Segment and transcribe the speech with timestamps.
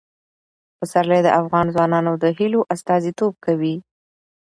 [0.77, 3.75] پسرلی د افغان ځوانانو د هیلو استازیتوب کوي.